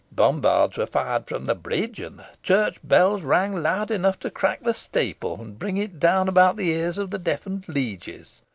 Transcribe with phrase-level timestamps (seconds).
[0.11, 4.63] Bombards were fired from the bridge, and the church bells rang loud enough to crack
[4.63, 8.41] the steeple, and bring it down about the ears of the deafened lieges.